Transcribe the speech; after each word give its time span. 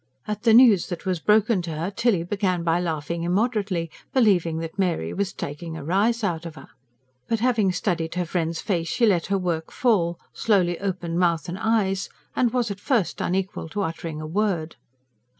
At 0.27 0.41
the 0.41 0.53
news 0.55 0.89
that 0.89 1.05
was 1.05 1.19
broken 1.19 1.61
to 1.61 1.75
her 1.75 1.91
Tilly 1.91 2.23
began 2.23 2.63
by 2.63 2.79
laughing 2.79 3.21
immoderately, 3.21 3.91
believing 4.11 4.57
that 4.57 4.79
Mary 4.79 5.13
was 5.13 5.31
"taking 5.31 5.77
a 5.77 5.83
rise 5.83 6.23
out 6.23 6.43
of 6.47 6.55
her." 6.55 6.69
But 7.27 7.39
having 7.41 7.71
studied 7.71 8.15
her 8.15 8.25
friend's 8.25 8.61
face 8.61 8.87
she 8.87 9.05
let 9.05 9.27
her 9.27 9.37
work 9.37 9.71
fall, 9.71 10.17
slowly 10.33 10.79
opened 10.79 11.19
mouth 11.19 11.47
and 11.47 11.59
eyes, 11.61 12.09
and 12.35 12.51
was 12.51 12.71
at 12.71 12.79
first 12.79 13.21
unequal 13.21 13.69
to 13.69 13.83
uttering 13.83 14.19
a 14.19 14.25
word. 14.25 14.75